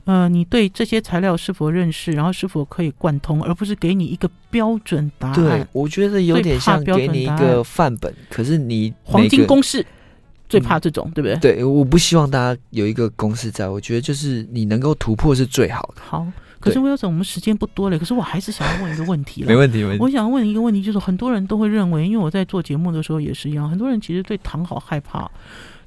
[0.04, 5.34] 呃，你对这些材料是否认识，然后是否可以贯通，而不是给你一个标准答案。
[5.34, 9.84] 对，我觉得有点像给你一个范本，可是你黄金公式
[10.48, 11.36] 最怕这种，嗯、对不对？
[11.54, 16.02] 对，我不希望大家有一个公式在，我觉得就是你能够突破是最好的。
[16.02, 16.26] 好，
[16.60, 19.48] 可是我有种我们时间不多了，可是我还是想要问一个问题了。
[19.50, 20.04] 没问题，没问题。
[20.04, 25.28] 我想问一个问题，就是很多人都会认为，因为我在做节目的时候也是一样，很多人其实对糖好害怕。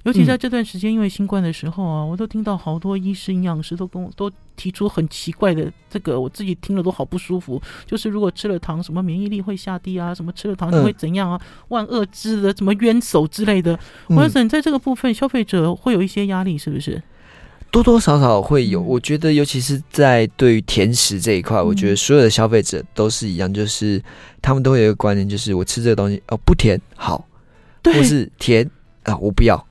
[0.03, 7.61] 尤其在这段时间，因为新冠的时候啊，我都听到好多医师、营养师都跟我都提出很奇怪的这个，我自己听了都好不舒服。
[7.85, 10.13] 就是如果吃了糖，什么免疫力会下低啊？
[10.13, 11.39] 什么吃了糖你会怎样啊？
[11.69, 13.79] 万恶之的，什么冤手之类的。
[14.09, 17.01] 我想在这个部分，消费者会有一些压力，是不是？
[17.73, 18.79] 多多少少会有。
[18.79, 23.99] 我觉得，尤其是在对于甜食这一块，我觉得所有的消费者都是一样，就是
[24.43, 27.27] 他们都会有一个观念，就是我吃这个东西哦，不甜好，
[27.83, 28.69] 或是甜
[29.01, 29.67] 啊，我不要。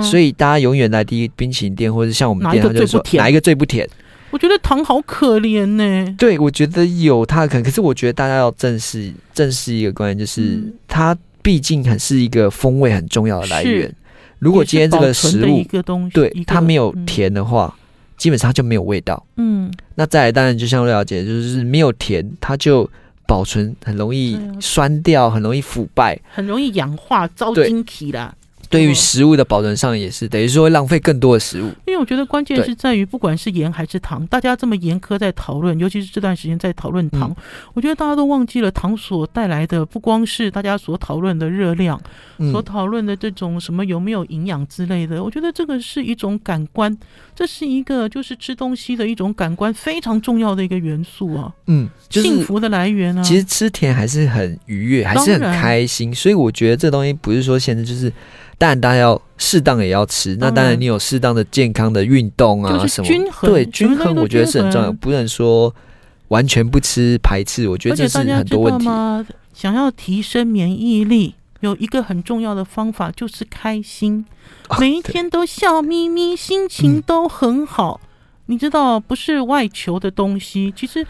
[0.00, 3.88] 所以大家永远来第一冰淇淋店，或者像我们店，他就说哪一个最不甜？
[4.30, 6.14] 我觉得糖好可怜呢、欸。
[6.16, 13.92] 对，我觉得有它的可能，可是我觉得大家要正视正视一个观念，就是它毕竟还是一个风味很重要的来源。
[14.42, 15.64] 如果今天这个食物
[16.12, 17.72] 对它没有甜的话，
[18.16, 19.24] 基本上就没有味道。
[19.36, 22.90] 嗯，那再来当然就像瑞小姐，就是没有甜，它就
[23.24, 28.34] 保存很容易酸掉，很容易腐败，很容易氧化，糟晶体啦。
[28.72, 31.66] 对于食物的保存上也是，等于说会浪费更多的食物。
[31.86, 37.36] 因为我觉得关键是在于，不管是盐还是糖，大家这么严苛在讨论，尤其是这段时间在讨论糖，嗯、
[37.74, 42.00] 我觉得大家都忘记了糖所带来的不光是大家所讨论的热量，
[42.38, 45.22] 嗯、所讨论的这种什么有没有营养之类的。
[45.22, 46.96] 我觉得这个是一种感官，
[47.36, 51.52] 这是一个就是吃东西的一种感官非常重要的一个元素啊。
[51.66, 53.22] 嗯，就是、幸福的来源啊。
[53.22, 56.14] 其实吃甜还是很愉悦，还是很开心。
[56.14, 58.10] 所以我觉得这东西不是说现在就是。
[58.62, 63.08] 但大家要适当也要吃，那当然你有适当的健康的运动啊什么，
[63.42, 65.74] 对均衡，我觉得是很重要，不能说
[66.28, 68.86] 完全不吃排斥，我觉得这是很多问题。
[69.52, 74.24] 想要提升免疫力，有一个很重要的方法就是开心，
[74.78, 78.00] 每一天都笑眯眯，心情都很好。
[78.46, 81.04] 你知道，不是外求的东西，其实。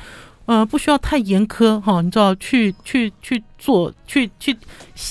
[0.44, 4.56] 呃，不需要太严苛哈，你知道，去去去做，去去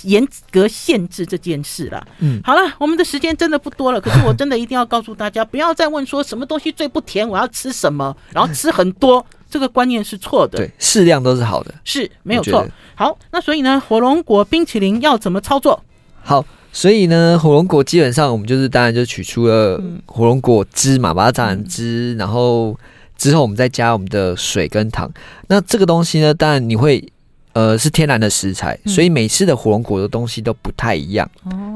[0.04, 2.06] 严格限制这件事了。
[2.20, 10.58] 嗯，好了，我们的时间真的不多了，可是我真的一定要告诉大家，不要再问说什么东西最不甜，我要吃什么，然后吃很多，这个观念是错的。
[10.58, 12.68] 对，适量都是好的，是没有错。
[12.96, 15.82] 好，那所以呢，火龙果冰淇淋要怎么操作？
[16.22, 22.78] 好，所以呢，火龙果基本上我们就是当然就取出了火龙果汁嘛，把它榨成汁，然后。
[23.22, 25.12] 之后我们再加我们的水跟糖，
[25.48, 27.08] 那这个东西呢，当然你会，
[27.54, 31.30] 呃，是天然的食材，所以每次的火龙果的东西都不太一样，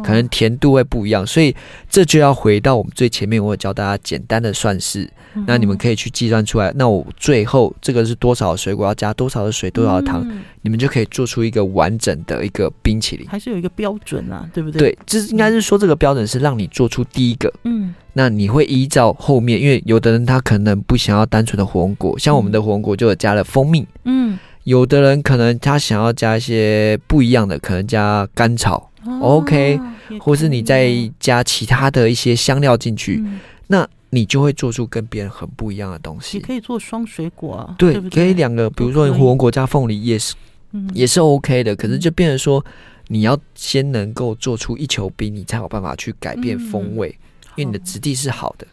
[0.03, 1.53] 可能甜度会不一样，所以
[1.89, 5.09] 这就要回到我们最前面，我有教大家简单的算式，
[5.45, 10.25] 那你们可以去计算出来，那我最后这个是多少水果要加多少的水，多少的糖，
[10.61, 14.79] 你们就可以做出一个完整的一个冰淇淋，还是有一个标准啊，对不对？
[14.79, 17.93] 对，这应该是说这个标准是让你做出第一个，嗯。
[18.17, 29.79] 那你会依照后面，因为有的人他可能不想要单纯的火龙果，像我们的火龙果就有加了蜂蜜，嗯，有的人可能他想要加一些不一样的，可能加甘草，哦，OK，
[30.19, 36.37] 或是你再加其他的一些香料进去，嗯，那你就会做出跟别人很不一样的东西。
[36.37, 40.35] 你可以做双水果啊，对，对对可以两个，比如说你火龙果加凤梨也是，
[40.73, 41.75] 嗯，也是 OK 的。
[41.75, 42.63] 可是就变成说，
[43.07, 47.09] 你要先能够做出一球冰，你才有办法去改变风味。
[47.09, 47.21] 嗯
[47.55, 48.67] 因为你的质地是好的，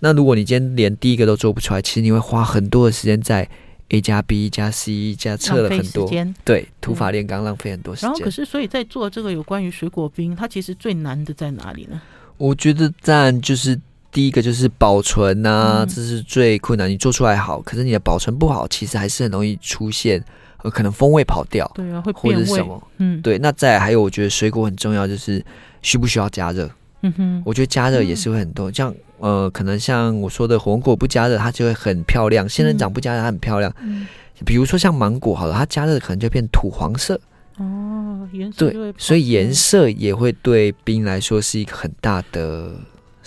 [0.00, 3.48] 那如果你今天连第一个都做不出来，其实你会花很多的时间在
[3.90, 6.10] A 加 B 加 C 加测了很多，
[6.44, 8.10] 对，土法炼钢，浪费很多时间。
[8.10, 12.00] 然后可是，所以在做这个有关于水果冰，它其实最难的在哪里呢？
[12.36, 13.80] 我觉得当然就是
[14.10, 16.90] 第一个就是保存呐、啊，嗯、这是最困难。
[16.90, 20.22] 你做出来好，可是你的保存不好，其实还是很容易出现
[20.64, 23.38] 呃可能风味跑掉，对啊，会或者什么，嗯，对。
[23.38, 25.44] 那再还有，我觉得水果很重要，就是
[25.80, 26.68] 需不需要加热？
[27.02, 33.72] 嗯哼，我觉得加热也是会很多，嗯、像呃，可能像我说的火龙果不加热，它就会很漂亮；仙人掌不加热，它很漂亮。
[33.82, 34.06] 嗯，
[34.44, 37.20] 比如说像芒果，好了，它加热可能就变土黄色。
[37.58, 42.72] 哦，颜色对，所以颜色也会对冰来说是一个很大的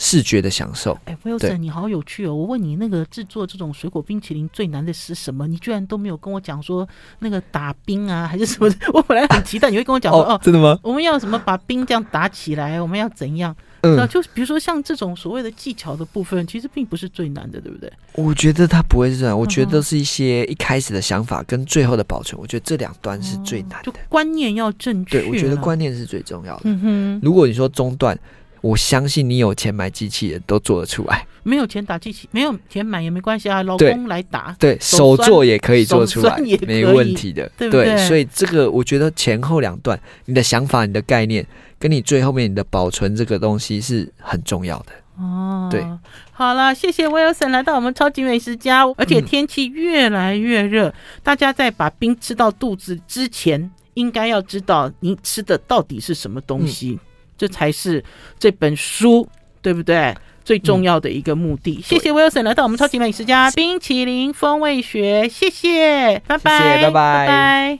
[0.01, 0.97] 视觉的享受。
[1.03, 2.33] 哎，Wilson，你好有趣哦！
[2.33, 5.45] 我问你，那个制作这种水果冰淇淋最难的是什么？
[5.45, 6.87] 你居然都没有跟我讲说
[7.19, 8.73] 那个打冰啊，还是什么？
[8.93, 10.79] 我本来很期待你会跟我讲说哦，真的吗？
[10.81, 12.81] 我们要什么把冰这样打起来？
[12.81, 13.53] 我们要怎样？
[13.81, 17.91] 嗯，就比如说像这种所谓的技巧的部分，其实并不是最难的，对不对？
[18.13, 23.91] 我觉得它不会是这样，我觉得是一些一开始的想法跟最后的保存，我觉得这两端是最难的。
[23.91, 25.21] 就观念要正确。
[25.21, 26.61] 对，我觉得观念是最重要的。
[26.65, 28.17] 嗯哼，如果你说中断，
[28.61, 31.25] 我相信你有钱买机器人都做得出来。
[31.43, 36.37] 没有钱打机器，没有钱买也没关系啊，老公来打，对，手做也可以做出来，
[36.67, 37.85] 没问题的，对不对？
[37.85, 41.45] 对，所以这个我觉得前后两段，你的想法、你的概念，
[41.79, 45.69] 跟你最后面你的保存这个东西是很重要的哦。
[45.71, 45.83] 对，
[46.31, 50.93] 好了，谢谢 Wilson 来到我们超级美食家，而且天气越来越热，嗯，
[51.23, 57.08] 大家在把冰吃到肚子之前，应该要知道你吃的到底是什么东西，嗯，
[57.39, 58.03] 这才是
[58.37, 59.27] 这本书，
[59.63, 60.13] 对不对？
[60.43, 61.75] 最重要的一个目的。
[61.75, 66.91] 嗯、谢谢 Wilson 来到我们超级美食家冰淇淋风味学，谢谢，拜拜，谢谢，拜拜。
[66.91, 67.77] 拜拜。